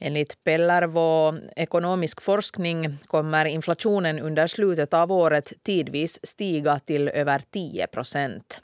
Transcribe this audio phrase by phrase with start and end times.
[0.00, 7.86] Enligt Pellervo ekonomisk forskning kommer inflationen under slutet av året tidvis stiga till över 10
[7.86, 8.60] procent.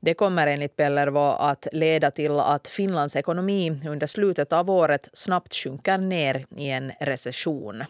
[0.00, 5.54] Det kommer enligt Pellervo att leda till att Finlands ekonomi under slutet av året snabbt
[5.54, 7.84] sjunker ner i en recession.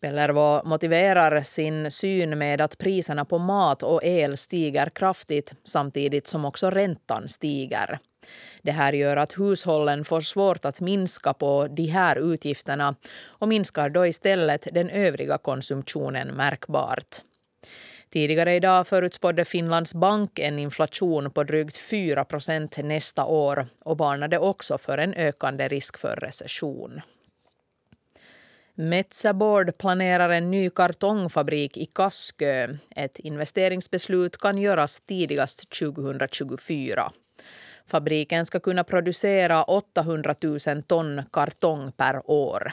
[0.00, 6.44] Pellervo motiverar sin syn med att priserna på mat och el stiger kraftigt samtidigt som
[6.44, 7.98] också räntan stiger.
[8.62, 12.94] Det här gör att hushållen får svårt att minska på de här utgifterna
[13.24, 17.22] och minskar då istället den övriga konsumtionen märkbart.
[18.12, 24.38] Tidigare idag förutspådde Finlands bank en inflation på drygt 4 procent nästa år och varnade
[24.38, 27.00] också för en ökande risk för recession.
[28.74, 32.76] Metsä Board planerar en ny kartongfabrik i Kaskö.
[32.96, 37.12] Ett investeringsbeslut kan göras tidigast 2024.
[37.86, 42.72] Fabriken ska kunna producera 800 000 ton kartong per år.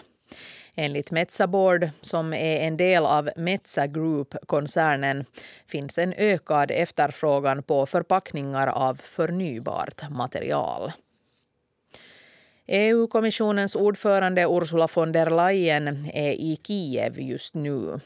[0.76, 5.26] Enligt Metsä Board, som är en del av Metsä Group-koncernen,
[5.68, 10.92] finns en ökad efterfrågan på förpackningar av förnybart material.
[12.72, 18.00] EU-kommissionens ordförande Ursula von der Leyen är i Kiev just nu.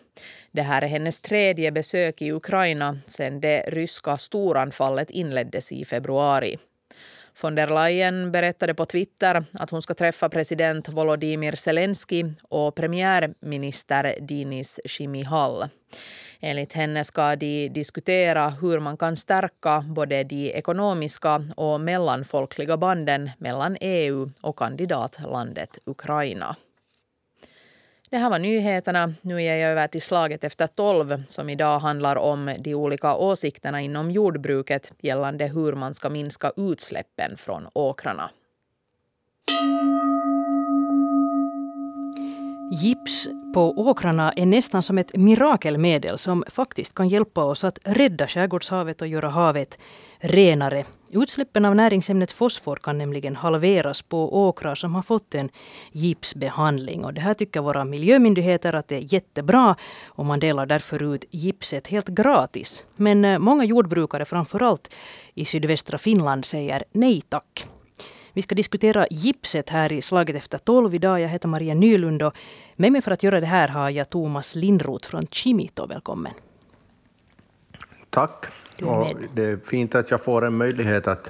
[0.52, 6.58] Det här är hennes tredje besök i Ukraina sedan det ryska storanfallet inleddes i februari.
[7.42, 14.16] Von der Leyen berättade på Twitter att hon ska träffa president Volodymyr Zelensky och premiärminister
[14.22, 15.70] Dinis Shimihal.
[16.40, 23.30] Enligt henne ska de diskutera hur man kan stärka både de ekonomiska och mellanfolkliga banden
[23.38, 26.56] mellan EU och kandidatlandet Ukraina.
[28.14, 29.14] Det här var nyheterna.
[29.22, 33.82] Nu ger jag över till slaget efter tolv som idag handlar om de olika åsikterna
[33.82, 38.30] inom jordbruket gällande hur man ska minska utsläppen från åkrarna.
[42.82, 48.28] Gips på åkrarna är nästan som ett mirakelmedel som faktiskt kan hjälpa oss att rädda
[48.28, 49.80] skärgårdshavet och göra havet
[50.20, 50.86] renare.
[51.16, 55.50] Utsläppen av näringsämnet fosfor kan nämligen halveras på åkrar som har fått en
[55.92, 57.06] gipsbehandling.
[57.06, 59.76] Och det här tycker våra miljömyndigheter att det är jättebra
[60.06, 62.86] och man delar därför ut gipset helt gratis.
[62.96, 64.94] Men eh, många jordbrukare, framförallt
[65.34, 67.68] i sydvästra Finland, säger nej tack.
[68.34, 71.22] Vi ska diskutera gipset här i Slaget efter tolv idag.
[71.22, 72.34] Jag heter Maria Nylund och
[72.76, 75.86] med mig för att göra det här har jag Thomas Lindroth från Chimito.
[75.86, 76.34] Välkommen.
[78.10, 78.46] Tack.
[78.82, 81.30] Och det är fint att jag får en möjlighet att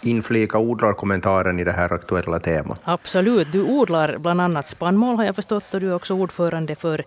[0.00, 2.78] inflika odlarkommentaren i det här aktuella temat.
[2.84, 3.52] Absolut.
[3.52, 7.04] Du odlar bland annat spannmål har jag förstått och du är också ordförande för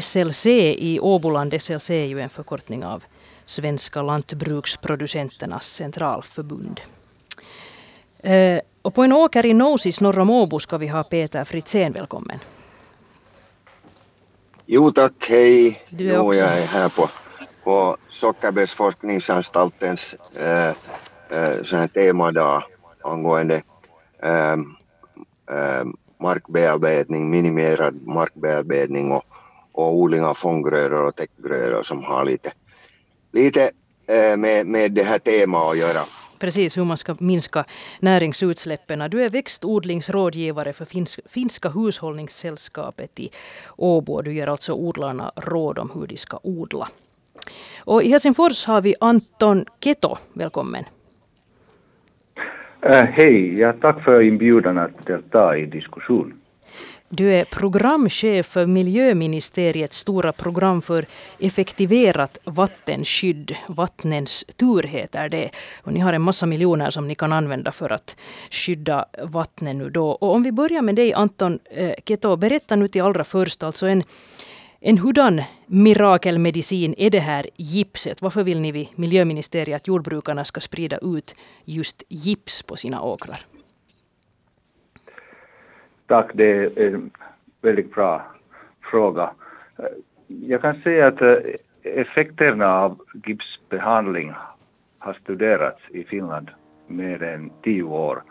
[0.00, 1.62] SLC i Åboland.
[1.62, 3.04] SLC är ju en förkortning av
[3.44, 6.80] Svenska lantbruksproducenternas centralförbund.
[8.18, 11.92] Eh, och på en åker i Nosis norr om Åbo ska vi ha Peter Fritzén.
[11.92, 12.38] Välkommen.
[14.66, 15.82] Jo tack, hej.
[15.88, 16.40] Du är jo, också...
[16.40, 17.08] jag är här på,
[17.64, 20.74] på Sockerbetsforskningsanstaltens äh, eh,
[21.30, 22.62] äh, eh, temadag
[23.04, 23.62] angående
[24.22, 24.56] äh,
[25.56, 25.84] äh,
[26.20, 29.24] markbearbetning, minimerad markbearbetning och,
[29.72, 32.52] och odling av fånggrödor och täckgrödor som har lite,
[33.32, 33.70] lite
[34.06, 36.00] äh, med, med det här temat att göra
[36.40, 37.64] precis hur man ska minska
[38.00, 39.10] näringsutsläppen.
[39.10, 40.86] Du är växtodlingsrådgivare för
[41.28, 43.30] Finska hushållningssällskapet i
[43.76, 44.22] Åbo.
[44.22, 46.88] Du ger alltså odlarna råd om hur de ska odla.
[47.84, 50.16] Och I Helsingfors har vi Anton Keto.
[50.32, 50.84] Välkommen.
[52.86, 56.40] Uh, Hej, ja, tack för inbjudan att delta i diskussionen.
[57.12, 61.06] Du är programchef för Miljöministeriets stora program för
[61.38, 63.56] effektiverat vattenskydd.
[63.68, 65.50] Vattnens tur heter det.
[65.82, 68.16] Och ni har en massa miljoner som ni kan använda för att
[68.50, 70.10] skydda vattnet nu då.
[70.10, 73.86] Och om vi börjar med dig Anton eh, Keto, berätta nu till allra först alltså
[73.86, 74.02] en,
[74.82, 78.22] en hurdan mirakelmedicin är det här gipset?
[78.22, 83.40] Varför vill ni vid Miljöministeriet att jordbrukarna ska sprida ut just gips på sina åkrar?
[86.06, 87.10] Tack, det är en
[87.62, 88.22] väldigt bra
[88.90, 89.30] fråga.
[90.26, 91.36] Jag kan säga att eh,
[91.82, 94.32] effekterna av gipsbehandling
[94.98, 96.50] har studerats i Finland
[96.86, 98.22] mer än tio år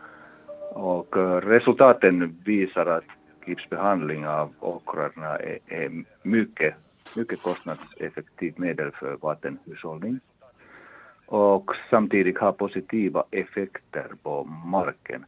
[0.73, 3.03] och eh, resultaten visar att
[3.49, 6.73] gipsbehandling av åkrarna är, är mycket,
[7.17, 10.19] mycket kostnadseffektivt medel för vattenhushållning
[11.25, 15.25] och samtidigt har positiva effekter på marken.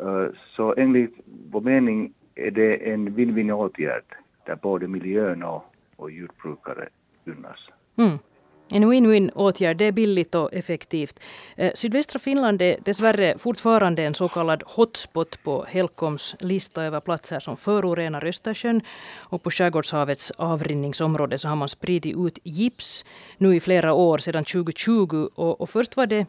[0.00, 0.26] Eh,
[0.56, 1.14] så enligt
[1.50, 4.04] vår mening är det en win-win åtgärd
[4.46, 5.64] där både miljön och,
[5.96, 6.88] och jordbrukare
[7.24, 7.68] gynnas.
[7.96, 8.18] Mm.
[8.74, 11.20] En win-win åtgärd, det är billigt och effektivt.
[11.56, 17.38] Eh, sydvästra Finland är dessvärre fortfarande en så kallad hotspot på Helcoms lista över platser
[17.38, 18.80] som förorenar Östersjön.
[19.18, 23.04] Och på Skärgårdshavets avrinningsområde så har man spridit ut gips
[23.38, 25.28] nu i flera år, sedan 2020.
[25.34, 26.26] Och, och först var det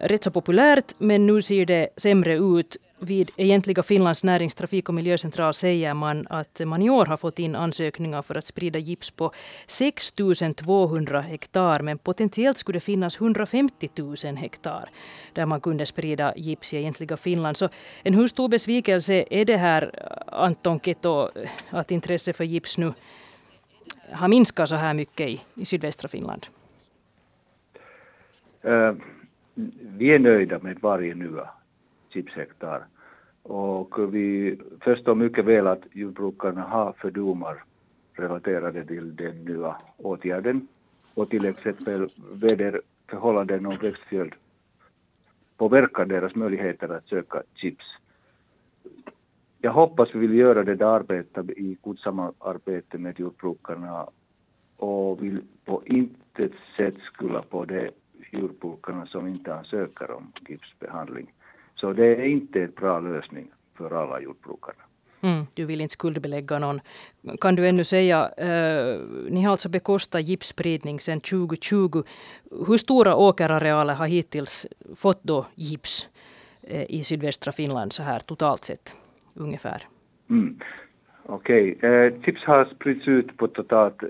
[0.00, 5.54] rätt så populärt, men nu ser det sämre ut vid egentliga Finlands näringstrafik och miljöcentral
[5.54, 9.32] säger man att man i år har fått in ansökningar för att sprida gips på
[9.66, 10.12] 6
[10.56, 14.88] 200 hektar men potentiellt skulle det finnas 150 000 hektar
[15.32, 17.56] där man kunde sprida gips i egentliga Finland.
[17.56, 17.68] Så
[18.02, 19.90] en hur stor besvikelse är det här
[20.26, 21.30] Anton Keto
[21.70, 22.92] att intresset för gips nu
[24.12, 26.46] har minskat så här mycket i, i sydvästra Finland?
[28.64, 28.92] Uh,
[29.82, 31.50] vi är nöjda med varje nya
[32.12, 32.86] chipshektar.
[33.42, 37.64] Och vi förstår mycket väl att jordbrukarna har fördomar
[38.12, 40.68] relaterade till den nya åtgärden
[41.14, 44.34] och till exempel väderförhållanden och växtföljd
[45.56, 47.84] påverkar deras möjligheter att söka chips.
[49.58, 54.08] Jag hoppas vi vill göra det där arbetet i god samarbete med jordbrukarna
[54.76, 57.90] och vill på intet sätt skulla på de
[58.30, 61.32] jordbrukarna som inte ansöker om gipsbehandling.
[61.80, 64.82] Så det är inte en bra lösning för alla jordbrukarna.
[65.22, 66.80] Mm, du vill inte skuldbelägga någon.
[67.40, 69.00] Kan du ännu säga, eh,
[69.30, 72.02] ni har alltså bekostat gipsspridning sedan 2020.
[72.66, 74.66] Hur stora åkerarealer har hittills
[74.96, 76.08] fått då gips
[76.62, 78.96] eh, i sydvästra Finland så här totalt sett
[79.34, 79.82] ungefär?
[80.30, 80.58] Mm.
[81.26, 81.90] Okej, okay.
[81.90, 84.02] eh, chips har spridits ut på totalt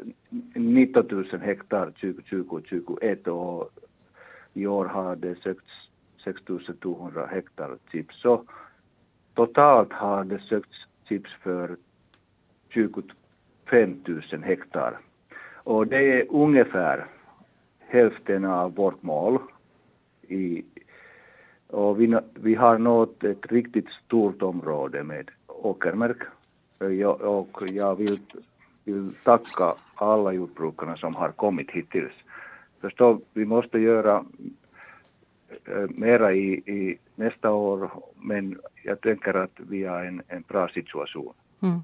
[0.54, 3.70] 19 000 hektar 2020 och 2021 och
[4.54, 5.89] i år har det sökts
[6.24, 8.20] 6200 hektar chips.
[8.20, 8.44] Så
[9.34, 10.76] totalt har det sökts
[11.08, 11.76] chips för
[12.68, 14.02] 25
[14.32, 14.98] 000 hektar.
[15.54, 17.06] Och det är ungefär
[17.78, 19.38] hälften av vårt mål.
[20.22, 20.64] I,
[21.66, 26.22] och vi, vi har nått ett riktigt stort område med åkermark.
[26.78, 28.18] Jag, och jag vill,
[28.84, 32.12] vill tacka alla jordbrukarna som har kommit hittills.
[32.80, 34.24] Förstå, vi måste göra
[35.88, 41.34] mera i, i nästa år, men jag tänker att vi har en, en bra situation.
[41.62, 41.80] Mm.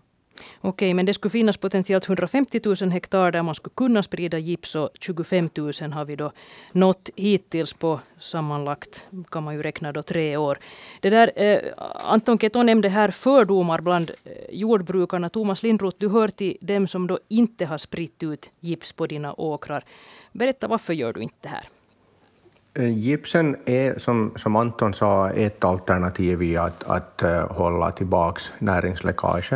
[0.60, 4.38] Okej, okay, men det skulle finnas potentiellt 150 000 hektar där man skulle kunna sprida
[4.38, 6.32] gips och 25 000 har vi då
[6.72, 10.58] nått hittills på sammanlagt kan man ju räkna då tre år.
[11.00, 11.58] Det där, eh,
[12.04, 15.28] Anton Keto nämnde här fördomar bland eh, jordbrukarna.
[15.28, 19.32] Thomas Lindroth, du hör till dem som då inte har spritt ut gips på dina
[19.32, 19.84] åkrar.
[20.32, 21.64] Berätta varför gör du inte det här?
[22.78, 28.40] Eh, gipsen är, som, som Anton sa, ett alternativ i att, att uh, hålla tillbaka
[28.58, 29.52] näringsläckage.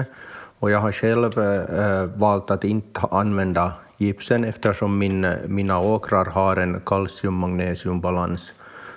[0.59, 6.57] Och jag har själv uh, valt att inte använda gipsen eftersom min, mina åkrar har
[6.57, 8.53] en kalcium-magnesiumbalans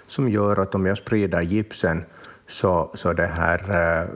[0.07, 2.05] som gör att om jag sprider gipsen
[2.47, 3.59] så, så det här,
[4.03, 4.09] uh,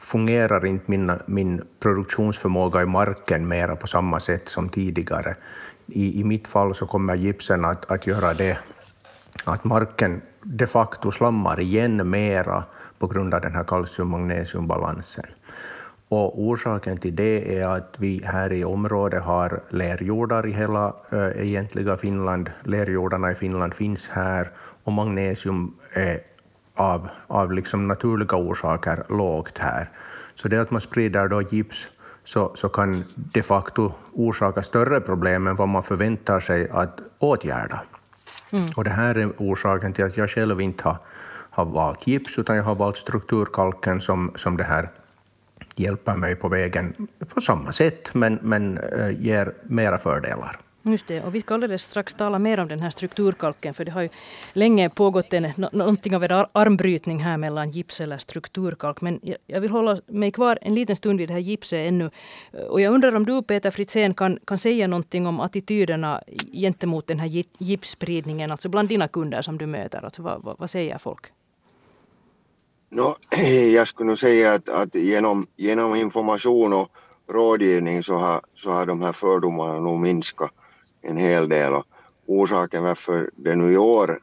[0.00, 5.34] fungerar inte min, min produktionsförmåga i marken mera på samma sätt som tidigare.
[5.86, 8.58] I, i mitt fall så kommer gipsen att, att göra det
[9.44, 12.64] att marken de facto slammar igen mera
[12.98, 15.24] på grund av den här kalcium-magnesiumbalansen.
[16.08, 21.18] Och orsaken till det är att vi här i området har lerjordar i hela äh,
[21.18, 22.50] egentliga Finland.
[22.64, 24.50] Lerjordarna i Finland finns här
[24.84, 26.20] och magnesium är
[26.74, 29.90] av, av liksom naturliga orsaker lågt här.
[30.34, 31.88] Så det att man sprider då gips
[32.24, 37.82] så, så kan de facto orsaka större problem än vad man förväntar sig att åtgärda.
[38.50, 38.70] Mm.
[38.76, 40.98] Och det här är orsaken till att jag själv inte har,
[41.50, 44.88] har valt gips, utan jag har valt strukturkalken som, som det här
[45.76, 50.56] hjälper mig på vägen på samma sätt, men, men äh, ger mera fördelar.
[50.90, 53.90] Just det, och vi ska alldeles strax tala mer om den här strukturkalken, för det
[53.90, 54.08] har ju
[54.52, 59.00] länge pågått en, någonting av en armbrytning här mellan gips eller strukturkalk.
[59.00, 62.10] Men jag vill hålla mig kvar en liten stund vid det här gipset ännu.
[62.68, 67.18] Och jag undrar om du, Peter Fritzén, kan, kan säga någonting om attityderna gentemot den
[67.18, 70.04] här gipsspridningen, alltså bland dina kunder som du möter.
[70.04, 71.26] Alltså vad, vad, vad säger folk?
[72.90, 73.16] No,
[73.74, 76.88] jag skulle nog säga att, att genom, genom information och
[77.30, 80.50] rådgivning så har, så har de här fördomarna nog minskat
[81.02, 81.74] en hel del.
[81.74, 81.84] Och
[82.26, 84.18] orsaken varför det nu i år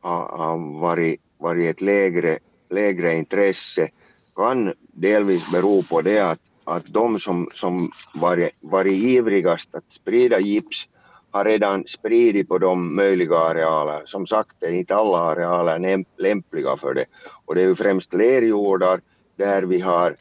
[0.00, 2.38] har, har varit, varit ett lägre,
[2.70, 3.88] lägre intresse
[4.36, 10.40] kan delvis bero på det att, att de som, som varit, varit ivrigast att sprida
[10.40, 10.88] gips
[11.30, 14.02] har redan spridit på de möjliga arealer.
[14.04, 17.04] Som sagt är inte alla arealer lämpliga för det.
[17.44, 19.00] Och det är ju främst lerjordar
[19.36, 20.16] där vi har,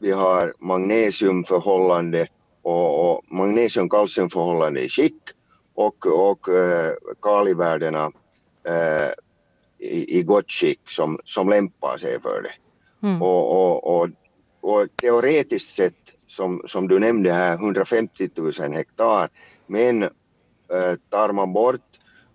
[0.00, 2.26] vi har magnesiumförhållande
[2.62, 5.22] och, och magnesium-kalciumförhållande i skick
[5.78, 6.92] och, och eh,
[7.22, 8.04] kalivärdena
[8.68, 9.10] eh,
[9.78, 12.52] i, i gott skick som, som lämpar sig för det.
[13.08, 13.22] Mm.
[13.22, 14.08] Och, och, och,
[14.60, 15.94] och, teoretiskt sett,
[16.26, 19.28] som, som du nämnde här, 150 000 hektar,
[19.66, 21.80] men eh, tar man bort,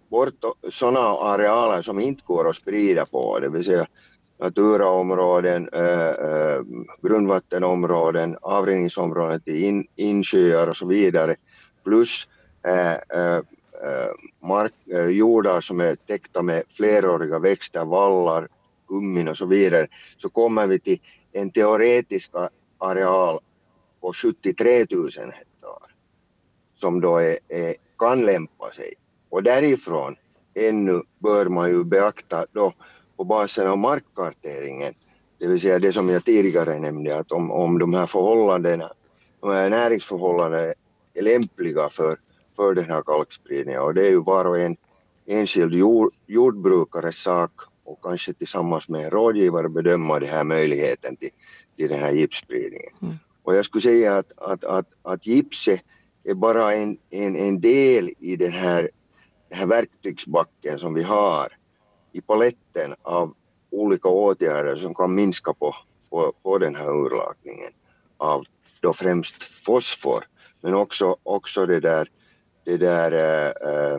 [0.10, 0.34] bort
[0.70, 3.86] sådana arealer som inte går att sprida på, det vill säga
[4.40, 6.62] naturaområden, äh, äh,
[7.02, 11.36] grundvattenområden, avrinningsområden till in, insjöar och så vidare,
[11.84, 12.28] plus
[12.68, 13.38] Eh, eh,
[13.84, 14.74] eh, mark,
[15.10, 18.48] jordar som är täckta med fleråriga växter, vallar,
[18.88, 21.00] kummin och så vidare, så kommer vi till
[21.32, 22.32] en teoretisk
[22.78, 23.40] areal
[24.02, 25.94] på 73 000 hektar
[26.84, 28.94] som då är, är, kan lämpa sig.
[29.30, 30.16] Och därifrån
[30.54, 32.74] ännu bör man ju beakta då
[33.18, 34.94] på basen av markkarteringen,
[35.40, 38.92] det vill säga det som jag tidigare nämnde, att om, om de här förhållandena,
[39.40, 40.74] de här näringsförhållandena
[41.14, 42.18] är lämpliga för,
[42.56, 44.76] för den här kalkspridningen och det är ju var och en
[45.26, 47.52] enskild jord, jordbrukares sak
[47.84, 51.30] och kanske tillsammans med en rådgivare bedöma den här möjligheten till,
[51.78, 52.94] till den här gipsspridningen.
[53.02, 53.16] Mm.
[53.44, 55.82] Och jag skulle säga att, att, att, att gipset
[56.24, 58.90] är bara en, en, en del i den här,
[59.50, 61.48] den här verktygsbacken som vi har
[62.12, 63.34] i paletten av
[63.72, 65.76] olika åtgärder som kan minska på,
[66.10, 67.72] på, på den här urlakningen
[68.18, 68.46] av
[68.80, 70.24] då främst fosfor
[70.62, 72.08] men också, också det där,
[72.64, 73.12] det där
[73.92, 73.98] äh,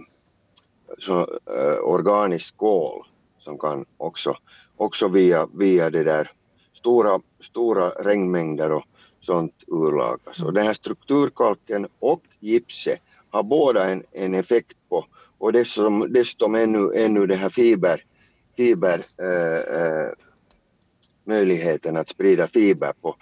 [0.99, 3.07] så, eh, äh, organiskt kol
[3.39, 4.35] som kan också,
[4.77, 6.31] också via, via det där
[6.73, 8.85] stora, stora regnmängder och
[9.21, 10.43] sånt urlakas.
[10.43, 15.05] Och den här strukturkalken och gipset har båda en, en effekt på
[15.39, 18.05] och dessutom, dessutom ännu, ännu det här fiber,
[18.57, 20.11] fiber äh, äh,
[21.25, 23.17] möjligheten att sprida fiber på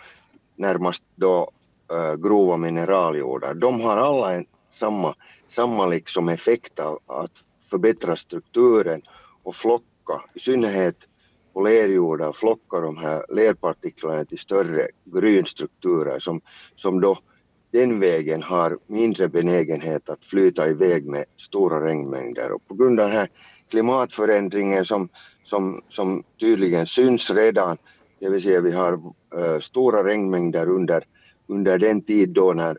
[0.56, 1.50] närmast då
[1.92, 3.54] äh, grova mineraljordar.
[3.54, 5.14] De har alla en samma,
[5.48, 7.32] samma liksom effekt av att
[7.70, 9.02] förbättra strukturen
[9.42, 10.96] och flocka, i synnerhet
[11.52, 16.40] på lerjordar, flocka de här lerpartiklarna till större grynstrukturer som,
[16.76, 17.18] som då
[17.72, 22.52] den vägen har mindre benägenhet att flyta iväg med stora regnmängder.
[22.52, 23.28] Och på grund av den här
[23.70, 25.08] klimatförändringen som,
[25.44, 27.76] som, som tydligen syns redan,
[28.20, 31.04] det vill säga vi har äh, stora regnmängder under,
[31.46, 32.78] under den tid då när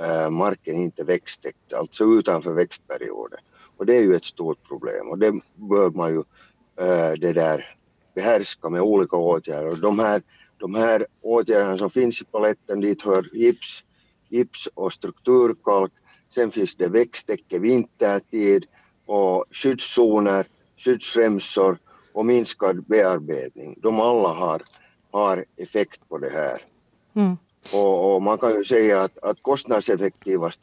[0.00, 3.38] Eh, marken inte växttäckt, alltså utanför växtperioden.
[3.76, 6.18] Och det är ju ett stort problem och det bör man ju
[6.80, 7.76] eh, det där
[8.14, 9.76] behärska med olika åtgärder.
[9.76, 10.22] De här,
[10.58, 13.84] de här åtgärderna som finns i paletten, dit hör gips,
[14.28, 15.92] gips och strukturkalk.
[16.34, 18.66] Sen finns det växttäcke vintertid
[19.06, 20.46] och skyddszoner,
[20.76, 21.78] skyddsremsor
[22.12, 23.78] och minskad bearbetning.
[23.82, 24.62] De alla har,
[25.10, 26.60] har effekt på det här.
[27.16, 27.36] Mm.
[27.72, 30.60] Och, och, man kan ju säga att, att kostnadseffektivast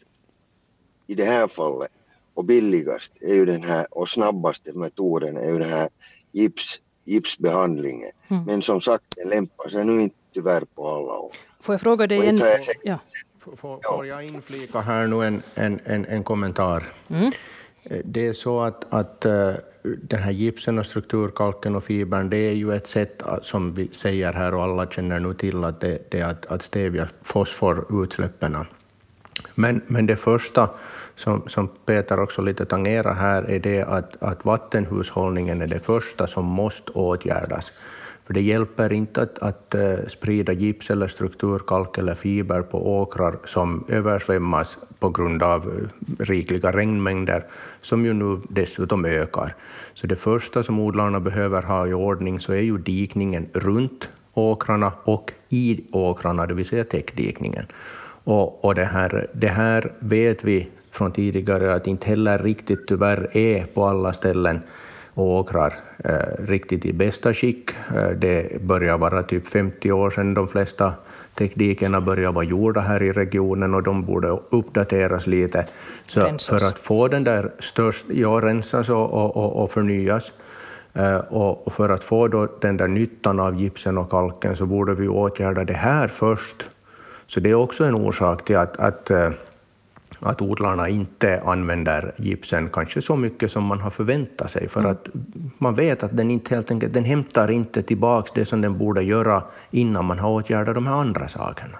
[1.08, 1.91] i det här fallet
[2.34, 5.89] och billigast är ju den här och snabbaste metoden är ju den här
[6.31, 8.12] gips, gipsbehandlingen.
[8.27, 8.43] Mm.
[8.43, 11.31] Men som sagt, den lämpar sig nu inte tyvärr på alla år.
[11.60, 12.39] Får jag fråga dig igen?
[12.84, 13.00] Ja.
[13.55, 16.93] Får, jag inflika här nu en, en, en, en kommentar?
[17.10, 17.31] Mm.
[17.84, 22.38] Eh, det är så att, att eh, den här gipsen och strukturkalken och fibern, det
[22.38, 25.82] är ju ett sätt eh, som vi säger här och alla känner nu till att
[25.82, 28.58] det, det är att, att stävja fosforutsläppen.
[29.56, 30.70] Men, men det första
[31.16, 36.28] som, som Peter också lite tangerar här är det att, att vattenhushållningen är det första
[36.28, 37.72] som måste åtgärdas.
[38.25, 43.36] För det hjälper inte att, att eh, sprida gips eller strukturkalk eller fiber på åkrar
[43.46, 47.44] som översvämmas på grund av eh, rikliga regnmängder,
[47.82, 49.56] som ju nu dessutom ökar.
[49.94, 54.92] Så det första som odlarna behöver ha i ordning så är ju dikningen runt åkrarna
[55.04, 57.66] och i åkrarna, det vill säga täckdikningen.
[58.24, 63.38] Och, och det, här, det här vet vi från tidigare att inte heller riktigt tyvärr
[63.38, 64.60] är på alla ställen
[65.13, 67.72] och åkrar eh, riktigt i bästa skick.
[67.96, 70.94] Eh, det börjar vara typ 50 år sedan de flesta
[71.36, 75.65] teknikerna börjar vara gjorda här i regionen och de borde uppdateras lite.
[76.08, 80.32] Så för att få den där störst, ja, rensas och, och, och, och förnyas,
[80.94, 84.94] eh, och för att få då den där nyttan av gipsen och kalken så borde
[84.94, 86.65] vi åtgärda det här först.
[87.27, 89.30] Så det är också en orsak till att, att eh,
[90.20, 94.91] att odlarna inte använder gipsen kanske så mycket som man har förväntat sig, för mm.
[94.91, 95.08] att
[95.58, 99.03] man vet att den inte helt enkelt, den hämtar inte tillbaka det som den borde
[99.03, 101.77] göra innan man har åtgärdat de här andra sakerna.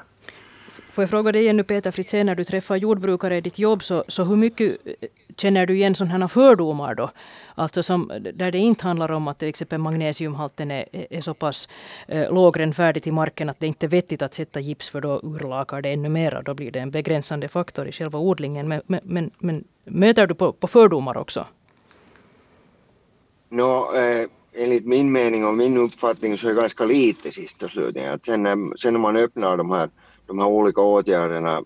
[0.90, 3.84] Får jag fråga dig igen nu Peter Fritzén, när du träffar jordbrukare i ditt jobb,
[3.84, 7.10] så, så hur mycket eh, känner du igen sådana här fördomar då?
[7.56, 11.70] Alltså som, där det inte handlar om att till exempel magnesiumhalten är, är så pass
[12.08, 15.82] eh, lågrenfärdigt i marken att det inte är vettigt att sätta gips för då urlakar
[15.82, 16.42] det ännu mera.
[16.42, 18.68] Då blir det en begränsande faktor i själva odlingen.
[18.68, 21.46] Men, men, men, men möter du på, på fördomar också?
[23.50, 27.72] No, eh, enligt min mening och min uppfattning så är det ganska lite sist och
[27.72, 28.14] slutligen.
[28.14, 29.90] Att sen, sen när man öppnar de här,
[30.32, 31.58] de här olika åtgärderna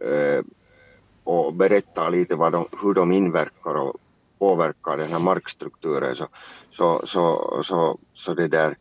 [0.00, 0.44] eh,
[1.24, 3.96] och berättar lite vad de, hur de inverkar och
[4.38, 6.26] påverkar den här markstrukturen så,
[6.70, 8.76] så, så, så, så det där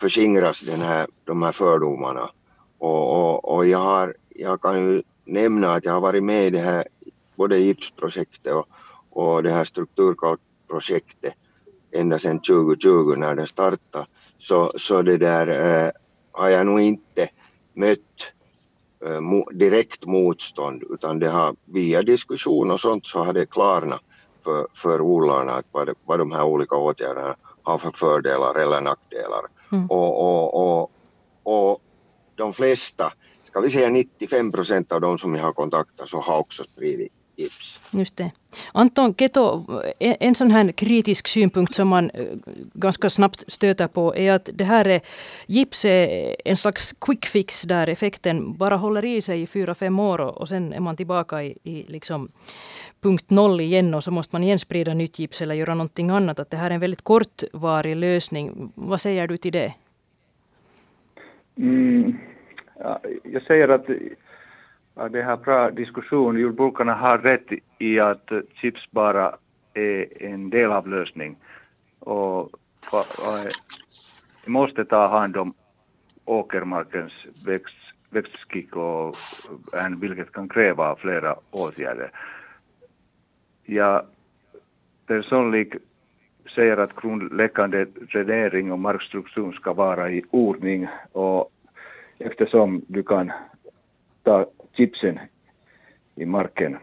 [0.00, 2.30] förskingras den här, de här fördomarna.
[2.78, 6.50] Och, och, och jag, har, jag kan ju nämna att jag har varit med i
[6.50, 6.84] det här
[7.36, 8.66] både gipsprojektet och,
[9.10, 11.34] och det här strukturkartprojektet
[11.92, 14.06] ända sedan 2020 när det startade.
[14.38, 15.90] Så, så det där eh, uh,
[16.32, 17.28] har jag nog inte
[17.74, 18.32] mött
[19.52, 24.00] direkt motstånd utan det har via diskussion och sånt så har det klarnat
[24.44, 29.42] för, för odlarna att vad, vad de här olika åtgärderna har för fördelar eller nackdelar.
[29.72, 29.86] Mm.
[29.86, 30.90] Och, och, och,
[31.42, 31.82] och
[32.34, 33.12] de flesta,
[33.44, 37.12] ska vi säga 95 procent av de som jag har kontaktat så har också spridit
[37.38, 37.80] gips.
[37.90, 38.30] Just det.
[38.72, 39.64] Anton Keto,
[40.00, 42.24] en sån här kritisk synpunkt som man eh,
[42.74, 45.00] ganska snabbt stöter på är att det här är,
[45.46, 49.98] gips är en slags quick fix där effekten bara håller i sig i fyra, fem
[49.98, 52.28] år och sen är man tillbaka i, i liksom
[53.00, 56.38] punkt noll igen och så måste man igen sprida nytt gips eller göra någonting annat.
[56.38, 58.72] Att det här är en väldigt kortvarig lösning.
[58.74, 59.74] Vad säger du till det?
[61.56, 62.18] Mm,
[62.78, 63.86] ja, jag säger att
[65.06, 66.38] det här bra diskussion.
[66.38, 67.46] Jordbrukarna har rätt
[67.78, 69.34] i att chips bara
[69.74, 71.36] är en del av lösningen.
[71.98, 72.50] Och,
[74.44, 75.54] vi måste ta hand om
[76.24, 77.12] åkermarkens
[77.44, 77.76] växt,
[78.10, 79.16] växtskick och
[80.00, 82.10] vilket kan kräva flera åtgärder.
[83.64, 84.02] Jag
[85.06, 85.80] personligen
[86.54, 91.52] säger att grundläggande dränering och markstruktur ska vara i ordning och
[92.18, 93.32] eftersom du kan
[94.22, 94.46] ta
[94.78, 95.18] chipsen
[96.14, 96.76] i marken.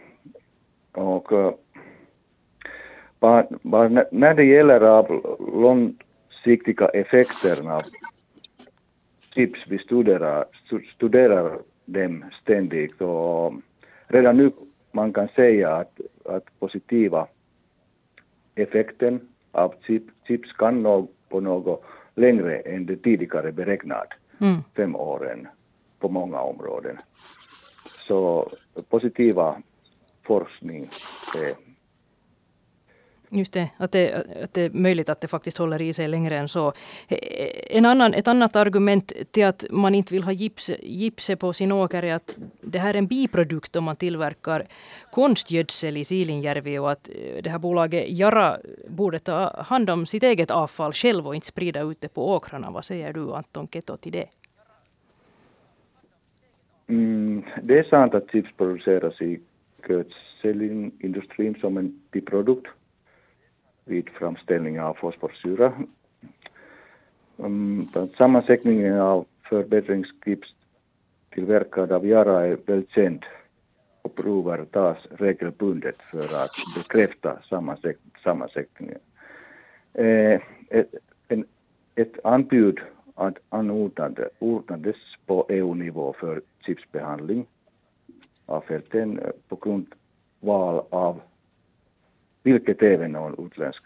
[0.92, 1.32] Och
[3.20, 7.82] bara, bara när det gäller av långsiktiga effekterna av
[9.34, 10.46] chips, vi studerar,
[10.96, 13.54] studerar dem ständigt och
[14.08, 14.52] redan nu
[14.92, 17.28] man kan säga att, att positiva
[18.56, 21.84] effekten av chip, chips kan nå på något
[22.16, 24.08] längre än det tidigare beräknat,
[24.42, 24.58] mm.
[24.76, 25.48] fem åren
[26.00, 26.98] på många områden.
[28.08, 28.52] Så
[28.90, 29.62] positiva
[30.24, 30.90] forskning
[31.36, 31.66] är
[33.30, 34.14] Just det att, det,
[34.44, 36.74] att det är möjligt att det faktiskt håller i sig längre än så.
[37.70, 41.72] En annan, ett annat argument till att man inte vill ha gips, gipse på sin
[41.72, 44.68] åker är att det här är en biprodukt om man tillverkar
[45.12, 50.24] konstgödsel i Silinjärvi och att eh, det här bolaget Jara borde ta hand om sitt
[50.24, 52.72] eget avfall själv och inte sprida ut det på åkrarna.
[52.72, 54.26] Vad säger du Anton Keto till det?
[56.88, 59.40] Mm, det är sant att chips produceras i
[59.90, 62.68] gödselindustrin som en biprodukt
[63.86, 65.74] vid framställning av fosforsyra.
[67.38, 70.54] Mm, sammansättningen av förbättringschips
[71.30, 73.26] tillverkad av Yara är väl känd
[74.02, 77.40] och prover tas regelbundet för att bekräfta
[78.24, 79.00] sammansättningen.
[79.94, 80.96] Eh, ett,
[81.28, 81.46] en,
[81.96, 82.80] ett anbud
[83.50, 84.96] anordnades
[85.26, 87.46] på EU-nivå för chipsbehandling
[88.46, 91.22] av fälten eh, på grundval av
[92.44, 93.84] vilket även någon utländsk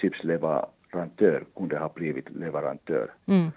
[0.00, 3.10] chipsleverantör kunde ha blivit leverantör.
[3.26, 3.50] Mm.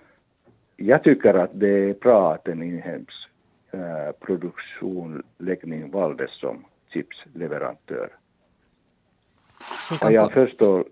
[0.75, 3.29] Jag tycker att det är bra att en inhemsk
[3.71, 8.09] äh, produktionsläggning valdes som chipsleverantör.
[10.01, 10.85] Jag förstår,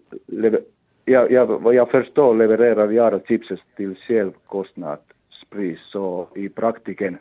[1.06, 7.18] jag, jag, vad jag förstår levererar Yara chipset till självkostnadspris så i praktiken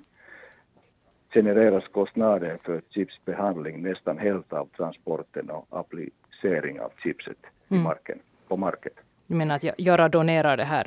[1.35, 7.37] genereras kostnaden för chipsbehandling nästan helt av transporten och applicering av chipset
[7.69, 7.81] mm.
[7.81, 8.19] i marken,
[8.49, 8.93] på marken.
[9.27, 10.87] Du menar att Yara donerar det här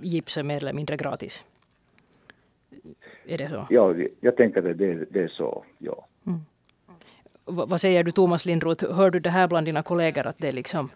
[0.00, 1.44] gipset mer eller mindre gratis?
[3.26, 3.66] Är det så?
[3.70, 6.06] Ja, jag tänker att det, det är så, ja.
[6.26, 6.40] Mm.
[7.44, 10.90] Vad säger du Thomas Lindroth, hör du det här bland dina kollegor att det liksom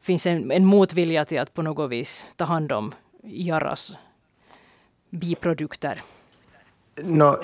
[0.00, 3.98] finns en, en motvilja till att på något vis ta hand om Jaras
[5.10, 6.02] biprodukter?
[6.96, 7.36] No,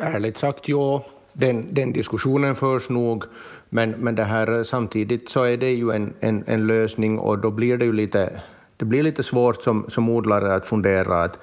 [0.00, 1.06] ärligt sagt, ja.
[1.32, 3.24] Den, den diskussionen förs nog.
[3.68, 7.50] Men, men det här, samtidigt så är det ju en, en, en lösning och då
[7.50, 8.40] blir det ju lite
[8.76, 11.38] det blir lite svårt som, som odlare att fundera att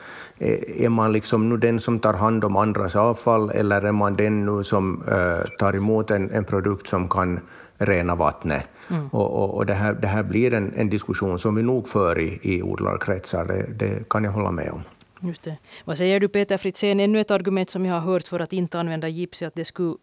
[0.77, 4.45] är man liksom nu den som tar hand om andras avfall eller är man den
[4.45, 7.39] nu som äh, tar emot en, en produkt som kan
[7.77, 8.69] rena vattnet?
[8.89, 9.07] Mm.
[9.07, 12.19] Och, och, och det, här, det här blir en, en diskussion som vi nog för
[12.19, 14.81] i, i odlarkretsar, det, det kan jag hålla med om.
[15.25, 15.57] Just det.
[15.85, 18.79] Vad säger du Peter Fritzén, ännu ett argument som jag har hört för att inte
[18.79, 19.95] använda gips är att det skulle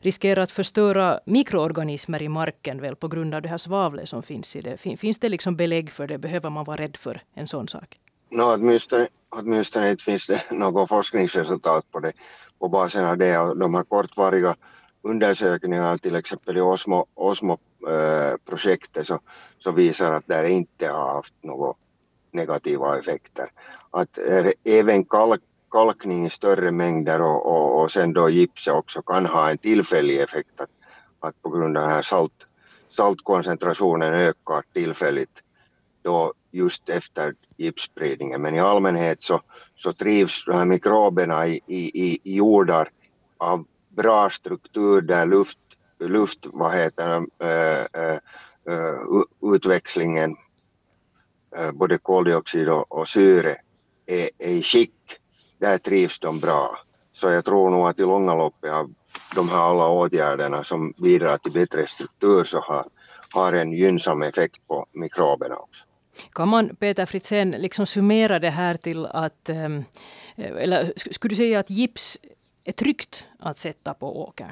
[0.00, 4.56] riskera att förstöra mikroorganismer i marken väl på grund av det här svavlet som finns
[4.56, 4.76] i det.
[4.76, 6.18] Finns det liksom belägg för det?
[6.18, 7.98] Behöver man vara rädd för en sån sak?
[8.30, 12.12] No, åtminstone, åtminstone inte finns det något forskningsresultat på det
[12.58, 14.56] på basen av det och de här kortvariga
[15.02, 17.58] undersökningarna till exempel i Osmo, Osmo
[17.88, 19.20] äh, projektet så,
[19.58, 21.74] så visar att det inte har haft några
[22.32, 23.50] negativa effekter.
[23.90, 24.18] Att
[24.64, 29.50] även kalk, kalkning i större mängder och, och, och sen då gipset också kan ha
[29.50, 30.70] en tillfällig effekt att,
[31.20, 32.46] att på grund av den här salt,
[32.88, 35.42] saltkoncentrationen ökar tillfälligt
[36.02, 38.42] då just efter gipsspridningen.
[38.42, 39.40] Men i allmänhet så,
[39.74, 42.88] så trivs de här mikroberna i, i, i jordar
[43.38, 45.58] av bra struktur där luft,
[45.98, 48.14] luft vad heter äh,
[48.74, 48.98] äh,
[49.54, 50.36] utväxlingen,
[51.56, 53.56] äh, både koldioxid och, och syre,
[54.10, 54.92] är, är i skick.
[55.58, 56.78] Där trivs de bra.
[57.12, 58.94] Så jag tror nog att i långa loppet av
[59.34, 62.84] de här alla åtgärderna som bidrar till bättre struktur så har,
[63.30, 65.84] har en gynnsam effekt på mikroberna också.
[66.32, 69.48] Kan man, Peter Fritzén, liksom summera det här till att...
[69.48, 69.84] Ehm,
[70.36, 72.18] eh, eller skulle du säga att gips
[72.64, 74.50] är tryggt att sätta på åkern?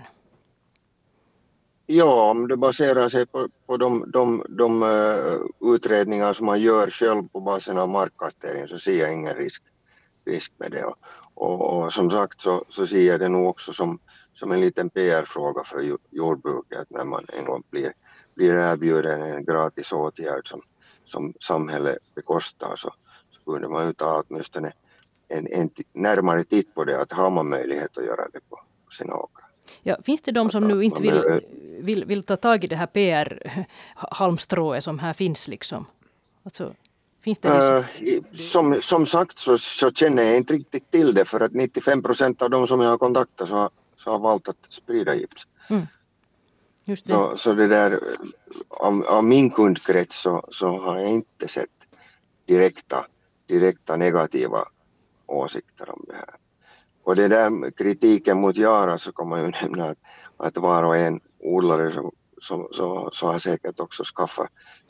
[1.90, 6.90] Ja, om det baserar sig på, på de, de, de uh, utredningar som man gör
[6.90, 9.62] själv på basen av markkartering så ser jag ingen risk,
[10.26, 10.84] risk med det.
[10.84, 10.96] Och,
[11.34, 13.98] och, och som sagt så, så ser jag det nog också som,
[14.34, 17.92] som en liten PR-fråga för jordbruket när man en gång blir,
[18.34, 20.62] blir erbjuden en gratis åtgärd som,
[21.04, 22.92] som samhället bekostar så,
[23.30, 24.72] så kunde man ju ta åtminstone
[25.28, 28.60] en, en närmare titt på det, att har man möjlighet att göra det på
[28.98, 29.47] sina åkrar.
[29.82, 31.22] Ja, finns det de som nu inte vill,
[31.80, 35.48] vill, vill ta tag i det här PR-halmstrået som här finns?
[35.48, 35.86] Liksom?
[36.44, 36.74] Alltså,
[37.20, 38.24] finns det liksom?
[38.34, 42.42] som, som sagt så, så, känner jag inte riktigt till det för att 95 procent
[42.42, 45.46] av de som jag har kontaktat så, så har valt att sprida gips.
[45.68, 45.86] Mm.
[46.84, 47.12] Just det.
[47.12, 48.00] Så, så det där,
[48.68, 51.70] av, av min kundkrets så, så har jag inte sett
[52.46, 53.06] direkta,
[53.46, 54.64] direkta negativa
[55.26, 56.34] åsikter om det här.
[57.08, 59.98] Och det där kritiken mot Jara så kan man ju nämna att,
[60.36, 64.48] att var och en odlare så, så, så, så har säkert också skaffat,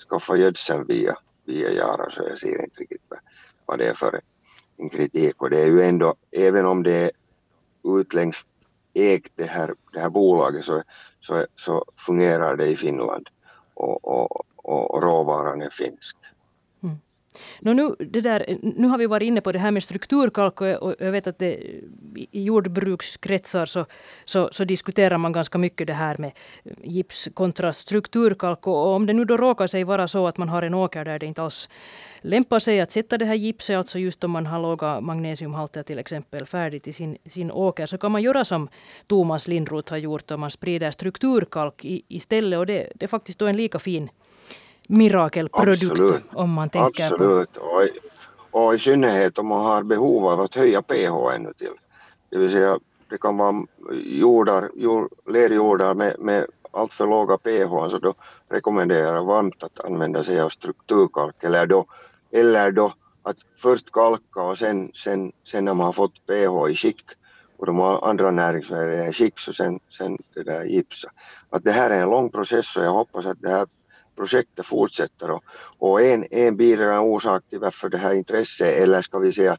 [0.08, 3.18] skaffat gödseln via, via Jara så jag ser inte riktigt vad,
[3.66, 4.20] vad det är för
[4.76, 7.10] en kritik och det är ju ändå, även om det är
[7.98, 8.48] utländskt
[8.94, 10.82] ägt det här, det här bolaget så,
[11.20, 13.28] så, så fungerar det i Finland
[13.74, 16.16] och, och, och råvaran är finsk.
[17.60, 21.12] Nu, det där, nu har vi varit inne på det här med strukturkalk och jag
[21.12, 21.58] vet att det,
[22.14, 23.86] i jordbrukskretsar så,
[24.24, 26.32] så, så, diskuterar man ganska mycket det här med
[26.82, 28.66] gips kontra strukturkalk.
[28.66, 31.18] Och om det nu då råkar sig vara så att man har en åker där
[31.18, 31.68] det inte alls
[32.20, 35.98] lämpar sig att sätta det här gipset, alltså just om man har låga magnesiumhalter till
[35.98, 38.68] exempel färdigt i sin, sin åker, så kan man göra som
[39.06, 42.58] Thomas Lindroth har gjort och man sprider strukturkalk i, istället.
[42.58, 44.10] Och det, det är faktiskt då en lika fin
[44.88, 46.24] mirakelprodukt Absolut.
[46.32, 47.52] om man tänker Absolut.
[47.52, 47.60] på...
[47.60, 47.82] Och,
[48.50, 51.74] och i synnerhet om man har behov av att höja pH ännu till.
[52.30, 52.78] Det vill säga
[53.10, 58.14] det kan vara jordar, jord, lerjordar med, med alltför låga pH så då
[58.50, 61.86] rekommenderar jag varmt att använda sig av strukturkalk eller då,
[62.32, 66.74] eller då att först kalka och sen, sen, sen när man har fått pH i
[66.74, 67.04] skick
[67.56, 71.08] och de andra näringsvärdena i skick så sen, sen det där gipsa.
[71.50, 73.66] Att det här är en lång process och jag hoppas att det här
[74.18, 75.44] projektet fortsätter och,
[75.78, 79.56] och en, en bidragande orsak till varför det här intresset eller ska vi säga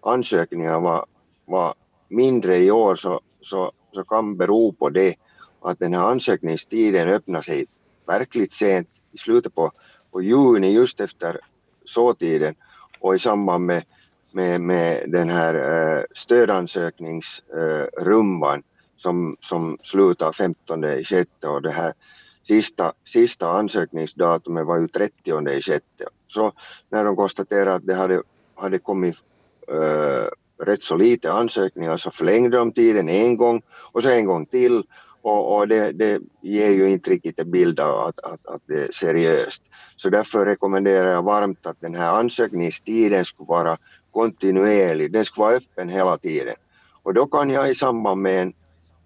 [0.00, 1.06] ansökningar var,
[1.44, 1.74] var
[2.08, 5.14] mindre i år så, så, så kan bero på det
[5.62, 7.66] att den här ansökningstiden öppnar sig
[8.06, 9.72] verkligt sent i slutet på,
[10.10, 11.40] på juni just efter
[11.84, 12.54] såtiden.
[13.00, 13.84] Och i samband med,
[14.32, 18.64] med, med den här eh, stödansökningsrumban eh,
[18.96, 21.04] som, som slutar 15 i
[21.44, 21.92] och det här
[22.48, 26.04] sista, sista ansökningsdatumet var ju 30 i sjätte.
[26.28, 26.52] Så
[26.90, 28.22] när de konstaterade att det hade,
[28.54, 29.16] hade kommit
[29.68, 34.46] äh, rätt så lite ansökningar så förlängde de tiden en gång och så en gång
[34.46, 34.84] till
[35.22, 38.74] och, och det, det, ger ju inte riktigt en bild av att, att, att det
[38.74, 39.62] är seriöst.
[39.96, 43.76] Så därför rekommenderar jag varmt att den här ansökningstiden skulle vara
[44.10, 46.54] kontinuerlig, den skulle vara öppen hela tiden.
[47.02, 48.52] Och då kan jag i samband med en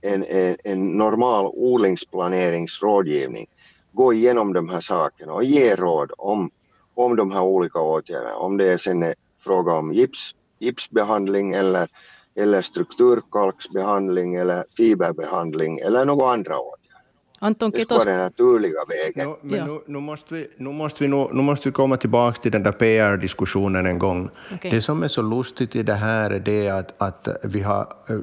[0.06, 3.46] en, en, en normal odlingsplaneringsrådgivning
[3.92, 6.50] gå igenom de här sakerna och ge råd om,
[6.94, 8.34] om de här olika åtgärderna.
[8.34, 9.14] Om det är sen är
[9.44, 11.88] fråga om gips, gipsbehandling eller,
[12.36, 16.86] eller strukturkalksbehandling eller fiberbehandling eller några andra åtgärder.
[17.38, 19.30] Anton det ska vara den naturliga vägen.
[19.30, 19.66] No, men ja.
[19.66, 22.62] nu, nu, måste vi, nu, måste vi, nu, nu måste vi komma tillbaka till den
[22.62, 24.30] där PR-diskussionen en gång.
[24.54, 24.70] Okay.
[24.70, 28.16] Det som är så lustigt i det här är det att, att vi har eh,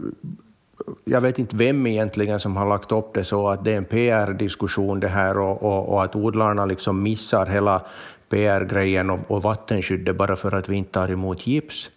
[1.04, 3.86] jag vet inte vem egentligen som har lagt upp det så att det är en
[3.86, 7.82] PR-diskussion det här och, och, och, att odlarna liksom missar hela
[8.30, 11.89] PR-grejen och, och vattenskyddet bara för att vi inte tar emot gips.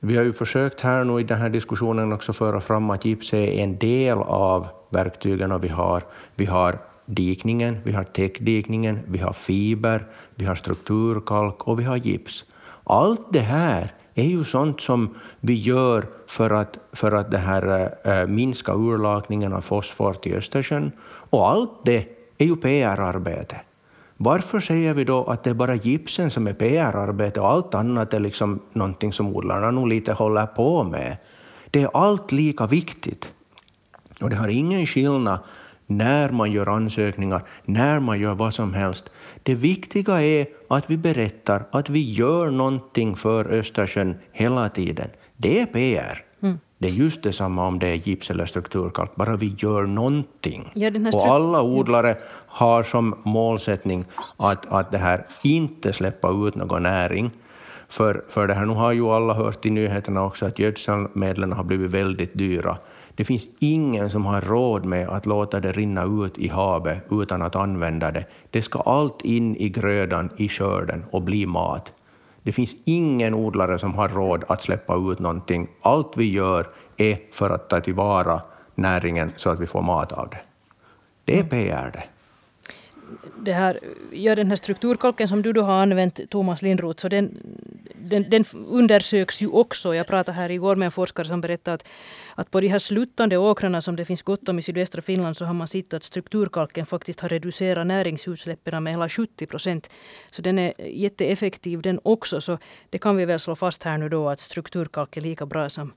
[0.00, 3.32] Vi har ju försökt här nu i den här diskussionen också föra fram att gips
[3.32, 6.02] är en del av verktygen vi har.
[6.34, 11.96] Vi har dikningen, vi har täckdikningen, vi har fiber, vi har strukturkalk och vi har
[11.96, 12.44] gips.
[12.84, 17.94] Allt det här är ju sånt som vi gör för att, för att det här,
[18.04, 20.92] äh, minska urlakningen av fosfor till Östersjön.
[21.30, 22.06] Och allt det
[22.38, 23.56] är ju PR-arbete.
[24.16, 28.14] Varför säger vi då att det är bara gipsen som är PR-arbete och allt annat
[28.14, 31.16] är liksom någonting som odlarna nog lite håller på med?
[31.70, 33.32] Det är allt lika viktigt.
[34.20, 35.38] Och det har ingen skillnad
[35.86, 39.12] när man gör ansökningar, när man gör vad som helst.
[39.46, 45.08] Det viktiga är att vi berättar att vi gör någonting för Östersjön hela tiden.
[45.36, 46.24] Det är PR.
[46.42, 46.58] Mm.
[46.78, 50.70] Det är just detsamma om det är gips eller strukturkalk, bara vi gör någonting.
[50.74, 54.04] Ja, och alla odlare har som målsättning
[54.36, 57.30] att, att det här inte släppa ut någon näring.
[57.88, 61.64] För, för det här, nu har ju alla hört i nyheterna också att gödselmedlen har
[61.64, 62.78] blivit väldigt dyra.
[63.16, 67.42] Det finns ingen som har råd med att låta det rinna ut i havet utan
[67.42, 68.24] att använda det.
[68.50, 71.92] Det ska allt in i grödan, i skörden och bli mat.
[72.42, 75.68] Det finns ingen odlare som har råd att släppa ut någonting.
[75.82, 78.42] Allt vi gör är för att ta tillvara
[78.74, 80.40] näringen så att vi får mat av det.
[81.24, 82.15] Det är PR det
[83.38, 83.80] det här,
[84.12, 87.38] gör den här strukturkalken som du då har använt, Thomas Lindroth, så den,
[87.94, 89.94] den, den, undersöks ju också.
[89.94, 91.88] Jag pratade här igår med en forskare som berättade att,
[92.34, 95.44] att på de här sluttande åkrarna som det finns gott om i sydvästra Finland så
[95.44, 99.90] har man sett att strukturkalken faktiskt har reducerat näringsutsläppen med hela 70 procent.
[100.30, 102.40] Så den är jätteeffektiv den också.
[102.40, 102.58] Så
[102.90, 105.92] det kan vi väl slå fast här nu då att strukturkalk är lika bra som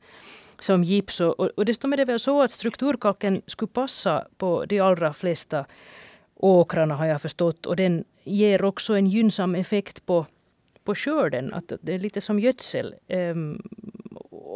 [0.60, 1.22] som gips.
[1.22, 5.65] Och, och dessutom är det väl så att strukturkalken skulle passa på de allra flesta
[6.39, 7.65] åkrarna har jag förstått.
[7.65, 10.25] Och den ger också en gynnsam effekt på,
[10.84, 11.54] på skörden.
[11.54, 12.95] Att det är lite som gödsel.
[13.08, 13.62] Um,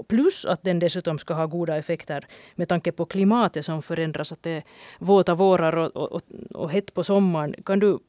[0.08, 4.32] plus att den dessutom ska ha goda effekter med tanke på klimatet som förändras.
[4.32, 4.64] Att det är
[5.00, 6.22] våta vårar och, och,
[6.54, 7.56] och hett på sommaren.
[7.66, 8.00] Kan du,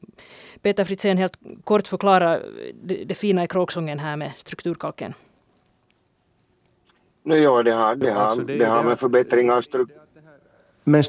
[0.61, 2.39] Peter Fritzén, helt kort förklara
[2.83, 5.13] det, det fina i kråksången här med strukturkalken?
[7.23, 9.97] No, ja, det har, det har, alltså det, det har med förbättring av struktur...
[10.83, 11.03] Men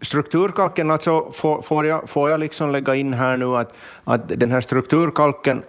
[0.00, 3.72] strukturkalken, alltså får, får, jag, får jag liksom lägga in här nu att,
[4.04, 5.62] att den här strukturkalken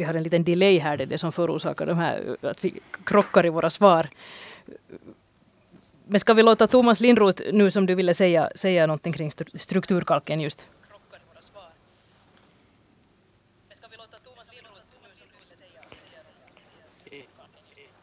[0.00, 2.80] vi har en liten delay här, det är det som förorsakar de här, att vi
[3.04, 4.08] krockar i våra svar.
[6.06, 10.40] Men ska vi låta Thomas Lindroth nu som du ville säga, säga någonting kring strukturkalken
[10.40, 10.68] just?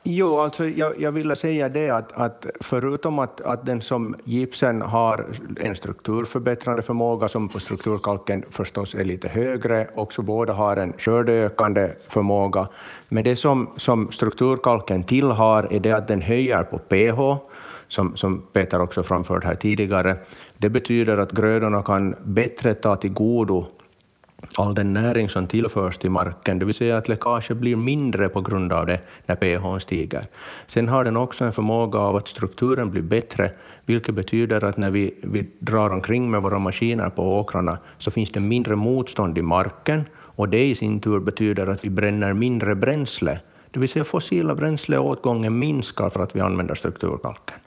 [0.09, 4.81] Jo, alltså jag, jag ville säga det att, att förutom att, att den som gipsen
[4.81, 5.25] har
[5.59, 11.89] en strukturförbättrande förmåga som på strukturkalken förstås är lite högre, också båda har en skördeökande
[12.07, 12.67] förmåga.
[13.09, 17.45] Men det som, som strukturkalken tillhör är det att den höjer på pH,
[17.87, 20.17] som, som Peter också framfört här tidigare.
[20.57, 23.65] Det betyder att grödorna kan bättre ta till godo
[24.59, 28.41] all den näring som tillförs till marken, det vill säga att läckaget blir mindre på
[28.41, 30.25] grund av det när pH stiger.
[30.67, 33.51] Sen har den också en förmåga av att strukturen blir bättre,
[33.85, 38.31] vilket betyder att när vi, vi drar omkring med våra maskiner på åkrarna så finns
[38.31, 42.75] det mindre motstånd i marken och det i sin tur betyder att vi bränner mindre
[42.75, 43.37] bränsle,
[43.71, 47.57] det vill säga fossila bränsleåtgången minskar för att vi använder strukturkalken.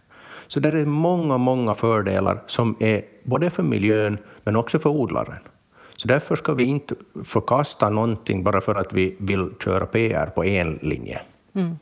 [0.46, 5.38] Så det är många, många fördelar som är både för miljön men också för odlaren.
[6.00, 10.44] Så därför ska vi inte förkasta någonting bara för att vi vill köra PR på
[10.44, 11.20] en linje.
[11.54, 11.78] Mm.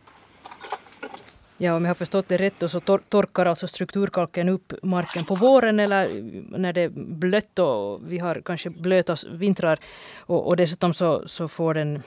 [1.58, 5.24] Ja, om jag har förstått det rätt då, så tor torkar alltså strukturkalken upp marken
[5.24, 6.08] på våren eller eh,
[6.58, 9.78] när det är blött och vi har kanske blöta vintrar.
[10.18, 12.02] Och, och dessutom så, så får den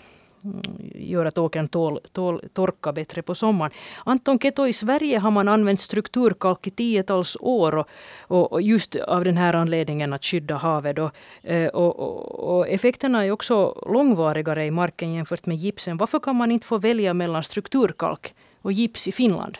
[0.96, 3.72] gör att åkern tål, tål torka bättre på sommaren.
[4.06, 7.86] Anton Keto, i Sverige har man använt strukturkalk i tiotals år
[8.28, 11.00] och, och just av den här anledningen att skydda havet.
[11.00, 11.12] Och,
[11.44, 15.98] eh, och, och, och, effekterna är också långvarigare i marken jämfört med gipsen.
[15.98, 19.58] Varför kan man inte få välja mellan strukturkalk och gips i Finland?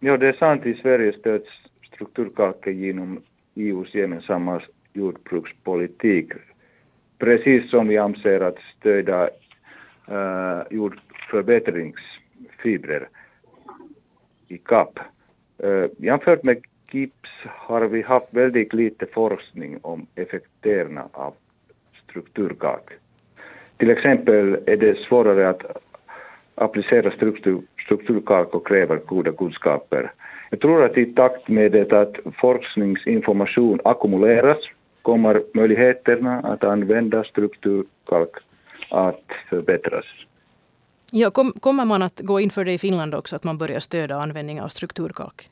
[0.00, 0.66] Ja, det är sant.
[0.66, 1.48] I Sverige stöds
[1.94, 3.20] strukturkalken genom
[3.54, 6.32] EUs gemensamma jordbrukspolitik.
[7.20, 9.30] Precis som vi anser att stödja
[10.10, 13.08] uh, jordförbättringsfibrer
[14.48, 14.98] i CAP.
[15.64, 21.34] Uh, eh, jämfört med GIPS har vi haft väldigt lite forskning om effekterna av
[22.04, 22.90] strukturkak.
[23.76, 25.62] Till exempel är det svårare att
[26.54, 30.12] applicera struktur, strukturkak och kräver goda kunskaper.
[30.50, 34.58] Jag tror att i takt med att forskningsinformation ackumuleras
[35.10, 38.30] kommer möjligheterna att använda strukturkalk
[38.90, 40.04] att förbättras.
[41.12, 43.80] Ja, kom, kommer man att gå in för det i Finland också, att man börjar
[43.80, 45.50] stödja användning av strukturkalk?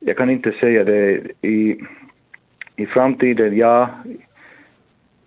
[0.00, 1.20] Jag kan inte säga det.
[1.42, 1.80] I,
[2.76, 3.90] i framtiden, ja.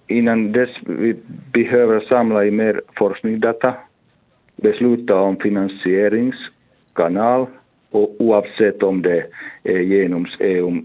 [0.07, 1.15] Innan dess vi
[1.53, 3.73] behöver samla i mer forskningsdata,
[4.55, 7.47] besluta om finansieringskanal
[7.91, 9.25] och oavsett om det
[9.63, 10.81] är genom EU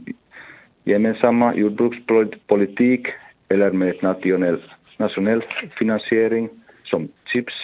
[0.88, 3.08] gemensamma jordbrukspolitik
[3.48, 4.62] eller med nationell,
[4.96, 5.44] nationell
[5.78, 6.48] finansiering
[6.84, 7.54] som CHIPS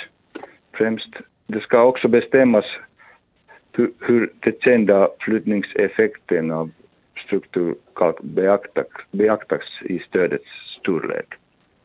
[0.73, 1.09] främst.
[1.47, 2.65] Det ska också bestämmas
[3.73, 6.71] hur, hur det kända flyttningseffekten av
[7.27, 10.49] strukturkalk beaktas, beaktas i stödets
[10.81, 11.27] storlek.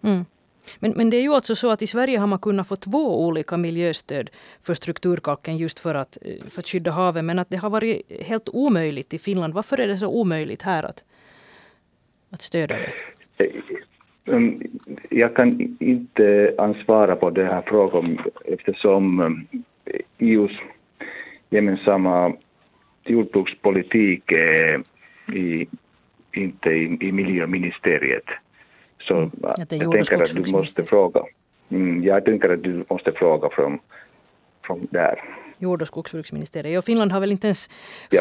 [0.02, 0.26] Mm.
[0.80, 3.26] Men, men det är ju alltså så att i Sverige har man kunnat få två
[3.26, 4.30] olika miljöstöd
[4.62, 7.26] för strukturkalken just för att, eh, för att skydda havet.
[7.26, 9.54] Men att det har varit helt omöjligt i Finland.
[9.54, 11.04] Varför är det så omöjligt här att,
[12.30, 12.92] att stödja det?
[13.46, 14.62] Eh, um,
[15.10, 19.48] jag kan inte ansvara på den här frågan eftersom um,
[20.18, 20.52] EUs
[21.50, 22.34] gemensamma
[23.06, 24.84] jordbrukspolitik är
[25.34, 25.68] i,
[26.32, 28.26] inte i, i miljöministeriet.
[29.02, 31.24] Så jag tänker att du måste fråga.
[31.70, 33.80] Mm, jag tänker att du måste fråga från,
[34.66, 35.24] från där.
[35.58, 36.78] Jord och skogsbruksministeriet.
[36.78, 37.70] Och Finland har väl inte ens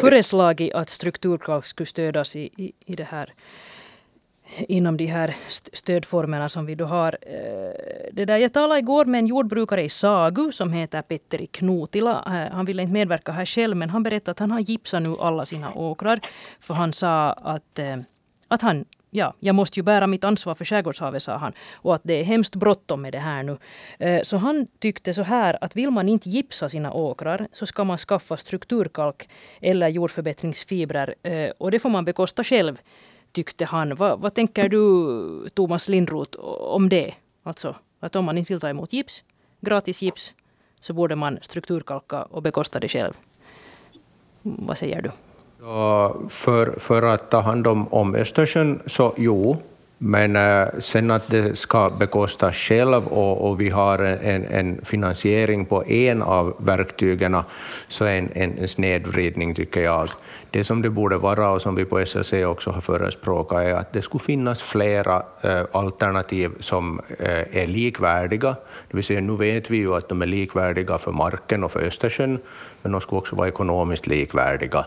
[0.01, 3.33] föreslagit att strukturkalk skulle stödas i, i, i det här
[4.57, 5.35] inom de här
[5.73, 7.19] stödformerna som vi då har.
[7.23, 12.25] Eh, det där, jag talade igår med en jordbrukare i Sagu som heter Petteri Knutila.
[12.27, 15.15] Eh, han ville inte medverka här själv men han berättade att han har gipsat nu
[15.21, 16.21] alla sina åkrar.
[16.61, 17.97] För han sa att, eh,
[18.49, 21.53] att han ja, jag måste ju bära mitt ansvar för skärgårdshavet, sa han.
[21.75, 23.59] Och att det är hemskt bråttom med det här nu.
[23.99, 27.85] Eh, så han tyckte så här att vill man inte gipsa sina åkrar så ska
[27.85, 29.29] man skaffa strukturkalk
[29.61, 31.15] eller jordförbättringsfibrer.
[31.23, 32.81] Eh, och det får man bekosta själv
[33.33, 33.95] tyckte han.
[33.95, 36.39] Vad, vad tänker du, Thomas Lindroth,
[36.77, 37.15] om det?
[37.43, 39.25] Alltså, att om man inte vill ta emot gips,
[39.61, 40.35] gratis gips,
[40.81, 43.13] så borde man strukturkalka och bekosta det själv.
[44.43, 45.11] Vad säger du?
[45.63, 49.57] Ja, för, för att ta hand om, om Östersjön, så jo,
[49.99, 55.65] men äh, sen att det ska bekostas själv och, och vi har en, en, finansiering
[55.65, 57.37] på en av verktygen,
[57.89, 60.09] så är en, en snedvridning tycker jag.
[60.51, 63.93] Det som det borde vara och som vi på SLC också har förespråkat är att
[63.93, 68.57] det skulle finnas flera äh, alternativ som äh, är likvärdiga.
[68.89, 71.81] Det vill säga, nu vet vi ju att de är likvärdiga för marken och för
[71.81, 72.39] Östersjön,
[72.83, 74.85] men de skulle också vara ekonomiskt likvärdiga.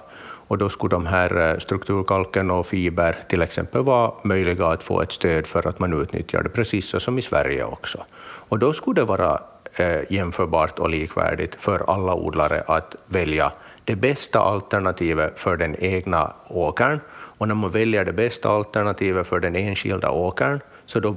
[0.52, 5.02] Och då skulle de här eh, strukturkalken och fiber till exempel vara möjliga att få
[5.02, 8.04] ett stöd för att man utnyttjar det precis så som i Sverige också.
[8.50, 9.42] Och då skulle det vara
[9.76, 13.52] eh, jämförbart och likvärdigt för alla odlare att välja
[13.86, 17.00] det bästa alternativet för den egna åkern.
[17.10, 21.16] Och när man väljer det bästa alternativet för den enskilda åkern, så då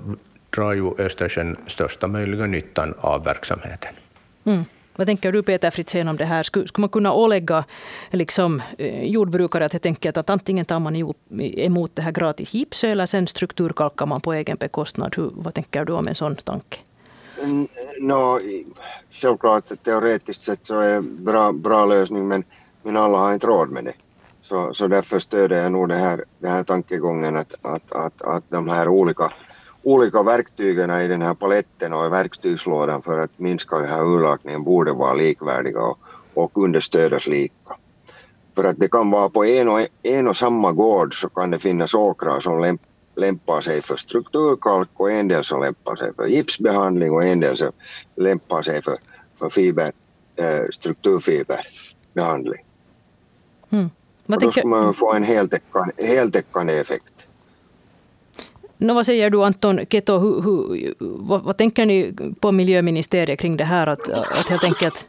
[0.50, 3.94] drar ju Östersjön största möjliga nyttan av verksamheten.
[4.44, 4.64] Mm.
[4.96, 6.42] Vad tänker du Peter Fritzén om det här?
[6.42, 7.58] Skulle, skulle man kunna ålägga
[8.10, 12.54] eh, liksom, eh, jordbrukare att helt enkelt att antingen tar man emot det här gratis
[12.54, 15.14] gips eller sen strukturkalkar man på egen bekostnad?
[15.16, 16.78] Hur, vad tänker du om en sån tanke?
[17.42, 17.68] Mm,
[18.00, 18.40] no,
[19.10, 22.44] självklart teoretiskt sett så är det en bra, bra lösning men,
[22.82, 23.94] men alla har inte råd med det.
[24.42, 28.44] Så, så därför stöder jag nog den här, den här tankegången att, att, att, att
[28.48, 29.32] de här olika,
[29.84, 34.64] olika verktygen i den här paletten och i verktygslådan för att minska den här urlakningen
[34.64, 35.98] borde vara likvärdiga och,
[36.34, 37.76] och understödas lika.
[38.54, 41.58] För att det kan vara på en och, en och samma gård så kan det
[41.58, 42.80] finnas åkrar som lämp,
[43.16, 47.56] lämpar sig för strukturkalk och en del som lämpar sig för gipsbehandling och en del
[47.56, 47.72] som
[48.16, 48.94] lämpar sig för,
[49.38, 49.92] för fiber,
[50.36, 52.64] eh, strukturfiberbehandling.
[53.70, 53.90] Mm.
[54.26, 57.13] och då ska man få en heltäckande, heltäckande effekt.
[58.78, 63.56] No, vad säger du Anton Keto, hur, hur, vad, vad, tänker ni på miljöministeriet kring
[63.56, 65.08] det här att, att helt enkelt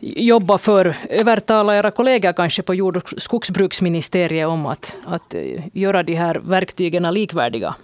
[0.00, 6.02] jobba för, övertala era kollegor kanske på jord och skogsbruksministeriet om att, att eh, göra
[6.02, 7.74] de här verktygen likvärdiga?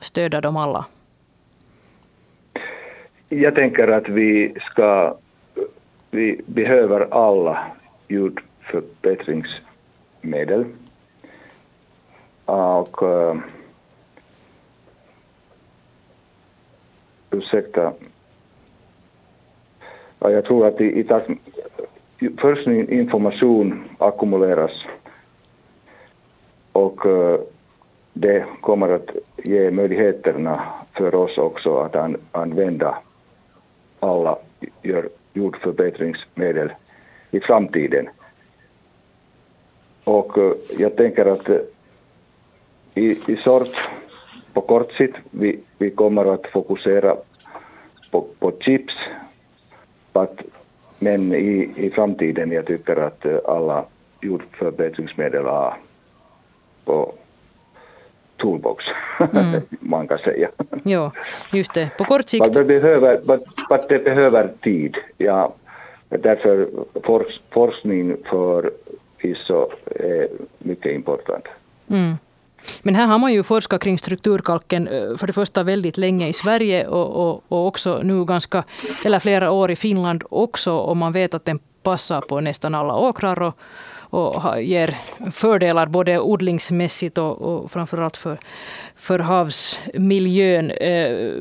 [0.00, 0.84] Stödja dem alla?
[3.28, 5.16] Jag tänker att vi ska,
[6.10, 7.66] vi behöver alla
[8.08, 10.64] jordförbättringsmedel
[12.50, 13.36] och uh,
[17.30, 17.92] ursäkta,
[20.18, 21.30] ja, jag tror att i, i takt
[22.40, 24.70] först information ackumuleras
[26.72, 27.40] och uh,
[28.12, 30.62] det kommer att ge möjligheterna
[30.96, 32.98] för oss också att an, använda
[34.00, 34.38] alla
[35.32, 36.72] jordförbättringsmedel
[37.30, 38.08] i framtiden.
[40.04, 41.56] Och eh, jag tänker att eh,
[42.94, 43.76] i, i sort
[44.52, 47.16] på kort sikt vi, vi kommer att fokusera
[48.10, 48.94] på, på chips
[50.12, 50.40] att,
[50.98, 53.84] men i, i framtiden jag tycker att alla
[54.20, 55.76] jordförbättringsmedel har
[56.84, 57.14] på
[58.36, 58.84] toolbox,
[59.32, 59.60] mm.
[59.80, 60.48] man kan säga.
[60.84, 61.10] Jo,
[61.52, 61.90] just det.
[61.98, 62.54] På kort sikt...
[62.54, 63.20] Det behöver,
[63.68, 64.96] but, det behöver tid.
[65.18, 65.54] Ja,
[66.08, 66.68] därför
[67.04, 68.70] forsk, forskning för
[69.18, 70.28] ISO är
[70.58, 71.44] mycket important.
[71.88, 72.14] Mm.
[72.82, 76.32] Men här har man ju forskat kring strukturkalken eh, för det första väldigt länge i
[76.32, 78.64] Sverige och, och, och också nu ganska,
[79.04, 80.76] eller flera år i Finland också.
[80.76, 83.54] Och man vet att den passar på nästan alla åkrar och,
[84.10, 84.96] och ger
[85.32, 88.38] fördelar både odlingsmässigt och, och framförallt för,
[88.96, 90.70] för havsmiljön.
[90.70, 91.32] Eh,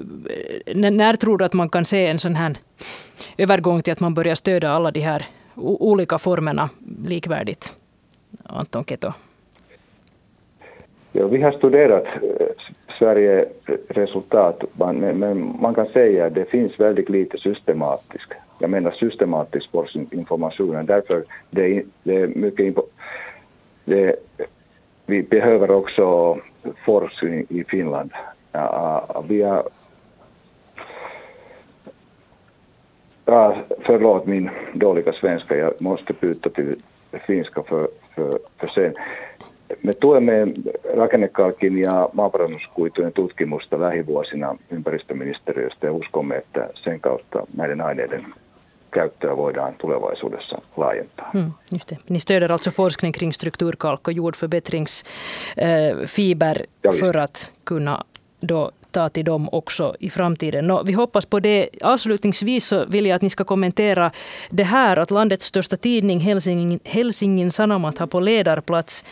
[0.76, 2.56] när tror du att man kan se en sån här
[3.38, 6.70] övergång till att man börjar stödja alla de här olika formerna
[7.06, 7.74] likvärdigt?
[8.44, 9.14] Anton Keto.
[11.12, 12.48] Ja, vi har studerat eh,
[13.00, 13.46] Sverige
[13.90, 18.34] resultat, men man kan säga att det finns väldigt lite systematisk...
[18.60, 20.86] jag menar systematisk forskningsinformation.
[20.86, 22.76] Därför det, det är mycket
[23.86, 24.16] det,
[25.06, 26.38] vi behöver också
[26.86, 28.12] forskning i Finland.
[28.52, 29.64] Ja, ah, vi har,
[33.26, 36.76] ja, förlåt min dåliga svenska, jag måste byta till
[37.28, 38.94] finska för, för, för sen.
[39.84, 40.48] Me tuemme
[40.98, 48.26] rakennekalkin ja maaparannuskuitujen tutkimusta lähivuosina ympäristöministeriöstä ja uskomme, että sen kautta näiden aineiden
[48.92, 51.30] käyttöä voidaan tulevaisuudessa laajentaa.
[51.34, 51.98] Mm, just det.
[52.10, 58.00] Ni stöder alltså forskning kring strukturkalk och jordförbättringsfiber eh, för att kunna
[58.50, 60.68] då ta till dem också i framtiden.
[60.68, 61.70] Nå, vi hoppas på det.
[61.84, 64.12] Avslutningsvis så vill jag att ni ska kommentera
[64.50, 69.06] det här att landets största tidning Helsingin, Helsingin Sanomat har på ledarplats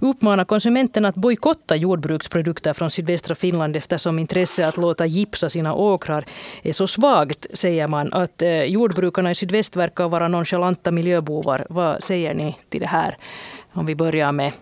[0.00, 6.24] uppmanat konsumenterna att bojkotta jordbruksprodukter från sydvästra Finland eftersom intresset att låta gipsa sina åkrar
[6.62, 8.12] är så svagt, säger man.
[8.12, 11.66] Att eh, jordbrukarna i sydväst verkar vara nonchalanta miljöbovar.
[11.68, 13.16] Vad säger ni till det här?
[13.72, 14.52] Om vi börjar med,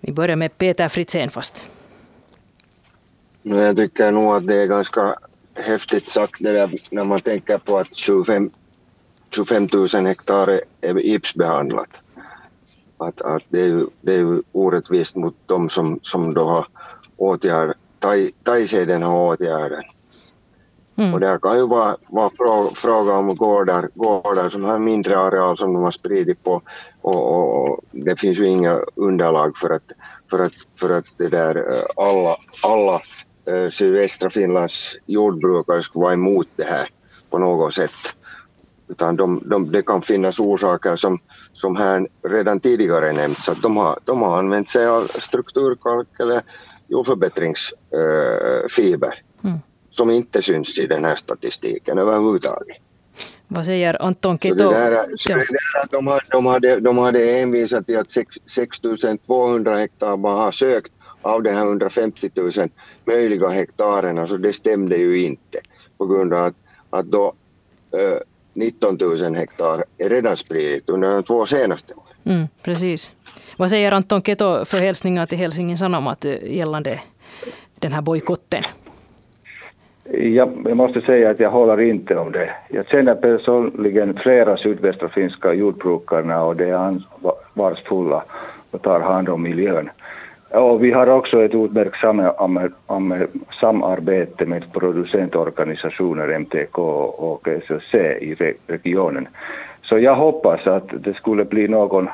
[0.00, 1.66] vi börjar med Peter Fritzén fast.
[3.42, 5.14] Men jag tycker nog att det är ganska
[5.54, 8.50] häftigt sagt det där när man tänker på att 25,
[9.34, 12.02] 25 000 hektar är gipsbehandlat.
[12.98, 16.66] Att, att det, är ju, det är ju orättvist mot de som, som då har
[17.16, 17.74] åtgärd,
[18.44, 19.82] tagit sig den här åtgärden.
[20.96, 21.14] Mm.
[21.14, 25.56] Och det kan ju vara, vara fråga, fråga om gårdar, gårdar som har mindre areal
[25.56, 26.62] som de har spridit på
[27.00, 29.92] och, och, och, det finns ju inga underlag för att,
[30.30, 33.00] för att, för att det där, eh, alla, alla
[33.70, 36.88] sydvästra Finlands jordbrukare skulle vara emot det här
[37.30, 37.90] på något sätt.
[38.88, 41.18] Utan de, de, det kan finnas orsaker som,
[41.52, 46.42] som här redan tidigare nämnts, att de har, de har använt sig av strukturkalk eller
[46.88, 49.58] jordförbättringsfiber eh, mm.
[49.90, 52.76] som inte syns i den här statistiken överhuvudtaget.
[53.48, 54.58] Vad säger Anton Keto?
[54.58, 55.46] Så det där, så det där
[55.82, 58.26] att de, hade, de, hade, de hade hänvisat till att 6
[59.26, 60.92] 200 hektar bara har sökt
[61.22, 62.50] av de här 150 000
[63.04, 65.58] möjliga hektarerna så det stämde ju inte
[65.98, 66.54] på grund av att,
[66.90, 67.32] att då
[67.92, 68.18] eh,
[68.54, 72.36] 19 000 hektar är redan spridit under de två senaste åren.
[72.36, 73.12] Mm, precis.
[73.56, 77.00] Vad säger Anton Keto för hälsningar till Helsingin Sanomat eh, gällande
[77.78, 78.62] den här bojkotten?
[80.12, 82.50] Jag måste säga att jag håller inte om det.
[82.68, 88.24] Jag känner personligen flera sydvästra finska jordbrukarna och de är ansvarsfulla
[88.70, 89.90] och tar hand om miljön.
[90.50, 92.00] Och vi har också ett utmärkt
[93.60, 96.78] samarbete med producentorganisationer MTK
[97.18, 99.28] och SSC i regionen.
[99.82, 102.08] Så jag hoppas att det skulle bli någon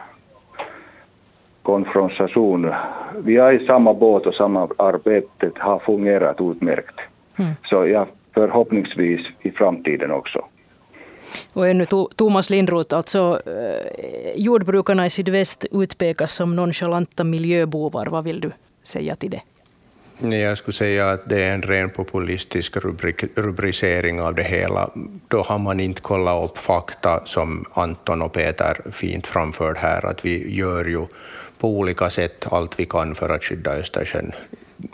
[1.63, 2.73] konfrontation.
[3.25, 7.01] Vi är i samma båt och samarbetet har fungerat utmärkt.
[7.39, 7.53] Mm.
[7.65, 10.45] Så ja, förhoppningsvis i framtiden också.
[11.53, 18.07] Och ännu Thomas Lindroth, alltså eh, jordbrukarna i sydväst utpekas som nonchalanta miljöbovar.
[18.07, 18.51] Vad vill du
[18.83, 19.43] säga till det?
[20.19, 24.91] Jag skulle säga att det är en ren populistisk rubrik, rubricering av det hela.
[25.29, 30.25] Då har man inte kollat upp fakta som Anton och Peter fint framförde här, att
[30.25, 31.07] vi gör ju
[31.59, 34.33] på olika sätt allt vi kan för att skydda Östersjön.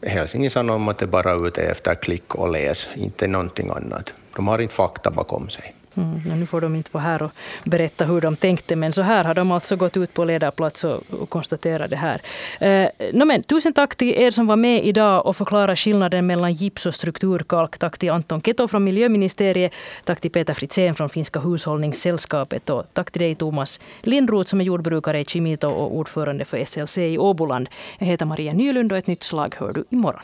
[0.02, 0.60] Helsingin sa
[0.90, 4.12] att det bara är ute efter klick och läs, inte någonting annat.
[4.36, 5.72] De har inte fakta bakom sig.
[5.94, 7.32] Mm, nu får de inte vara här och
[7.64, 11.02] berätta hur de tänkte, men så här har de alltså gått ut på ledarplats och,
[11.20, 12.20] och konstaterat det här.
[12.60, 16.52] Eh, no, men, tusen tack till er som var med idag och förklarade skillnaden mellan
[16.52, 17.78] gips och strukturkalk.
[17.78, 19.74] Tack till Anton Keto från Miljöministeriet,
[20.04, 24.64] tack till Peter Fritzén från Finska hushållningssällskapet och tack till dig Thomas Lindroth som är
[24.64, 27.68] jordbrukare i Kimito och ordförande för SLC i Åboland.
[27.98, 30.22] Jag heter Maria Nylund och ett nytt slag hör du imorgon.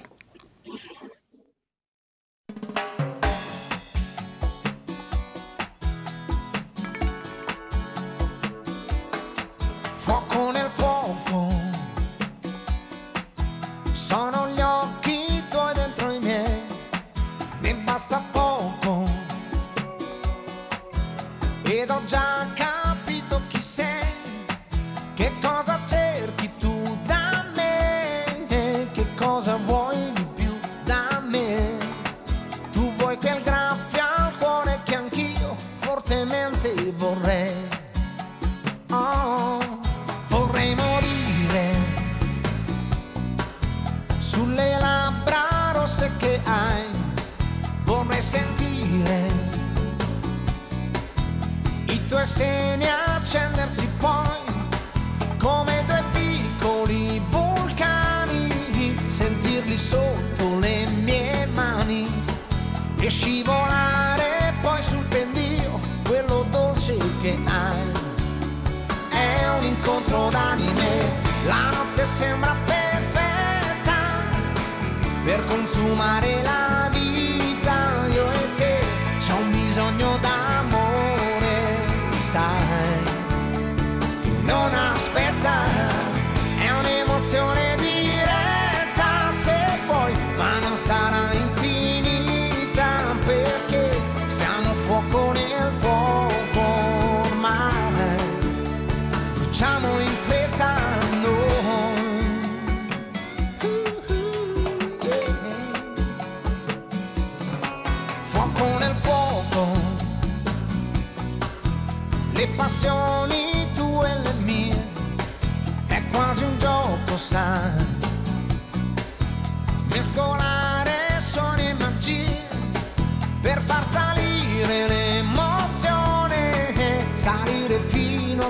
[85.18, 85.47] bofeta.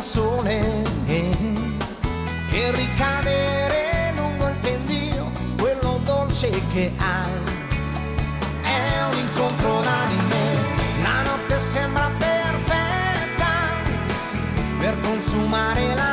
[0.08, 7.30] Sole e ricadere lungo il pendio, quello dolce che hai.
[8.62, 13.52] È un incontro d'anime, la notte sembra perfetta
[14.78, 16.07] per consumare la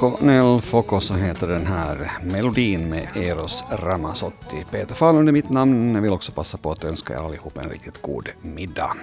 [0.00, 4.64] Foco nel Foco så heter den här melodin med Eros Ramazzotti.
[4.70, 5.94] Peter Falun är mitt namn.
[5.94, 8.96] Jag vill också passa på att önska er allihop en riktigt god middag.